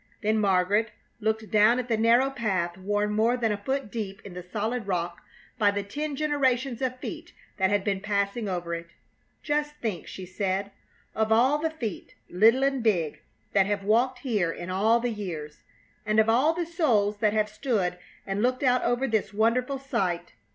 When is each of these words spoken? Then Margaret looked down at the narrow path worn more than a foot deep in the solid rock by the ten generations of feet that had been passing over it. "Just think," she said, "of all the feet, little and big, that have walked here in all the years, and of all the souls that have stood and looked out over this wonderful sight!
Then 0.23 0.39
Margaret 0.39 0.89
looked 1.19 1.51
down 1.51 1.77
at 1.77 1.87
the 1.87 1.95
narrow 1.95 2.31
path 2.31 2.75
worn 2.75 3.13
more 3.13 3.37
than 3.37 3.51
a 3.51 3.57
foot 3.63 3.91
deep 3.91 4.19
in 4.25 4.33
the 4.33 4.41
solid 4.41 4.87
rock 4.87 5.21
by 5.59 5.69
the 5.69 5.83
ten 5.83 6.15
generations 6.15 6.81
of 6.81 6.97
feet 6.99 7.33
that 7.57 7.69
had 7.69 7.83
been 7.83 8.01
passing 8.01 8.49
over 8.49 8.73
it. 8.73 8.87
"Just 9.43 9.75
think," 9.75 10.07
she 10.07 10.25
said, 10.25 10.71
"of 11.13 11.31
all 11.31 11.59
the 11.59 11.69
feet, 11.69 12.15
little 12.31 12.63
and 12.63 12.81
big, 12.81 13.19
that 13.53 13.67
have 13.67 13.83
walked 13.83 14.17
here 14.25 14.51
in 14.51 14.71
all 14.71 14.99
the 14.99 15.11
years, 15.11 15.61
and 16.03 16.19
of 16.19 16.27
all 16.27 16.53
the 16.55 16.65
souls 16.65 17.17
that 17.17 17.33
have 17.33 17.47
stood 17.47 17.99
and 18.25 18.41
looked 18.41 18.63
out 18.63 18.81
over 18.83 19.05
this 19.07 19.31
wonderful 19.31 19.77
sight! 19.77 20.33